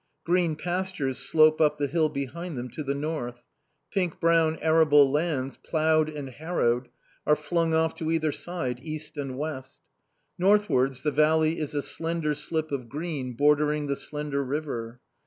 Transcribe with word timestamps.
Green 0.23 0.55
pastures 0.55 1.19
slope 1.19 1.61
up 1.61 1.77
the 1.77 1.85
hill 1.85 2.09
behind 2.09 2.57
them 2.57 2.69
to 2.69 2.81
the 2.81 2.95
north; 2.95 3.43
pink 3.93 4.19
brown 4.19 4.57
arable 4.59 5.11
lands, 5.11 5.57
ploughed 5.61 6.09
and 6.09 6.29
harrowed, 6.29 6.89
are 7.27 7.35
flung 7.35 7.75
off 7.75 7.93
to 7.97 8.09
either 8.11 8.31
side, 8.31 8.79
east 8.81 9.15
and 9.15 9.37
west. 9.37 9.81
Northwards 10.39 11.03
the 11.03 11.11
valley 11.11 11.59
is 11.59 11.75
a 11.75 11.83
slender 11.83 12.33
slip 12.33 12.71
of 12.71 12.89
green 12.89 13.33
bordering 13.33 13.85
the 13.85 13.95
slender 13.95 14.43
river. 14.43 14.99